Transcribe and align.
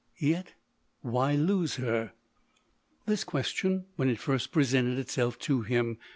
—yet 0.17 0.53
why 1.01 1.35
lose 1.35 1.75
her?" 1.75 2.13
This 3.05 3.23
question, 3.23 3.85
when 3.97 4.09
it 4.09 4.17
first 4.17 4.51
presented 4.51 4.97
itself 4.97 5.37
to 5.41 5.61
him. 5.61 5.99